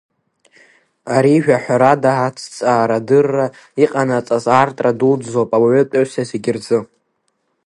[1.15, 3.45] Ари, жәаҳәарада аҭҵаарадырра
[3.83, 6.79] иҟанаҵаз аартра дуӡӡоуп ауаатәыҩса зегьы рзы.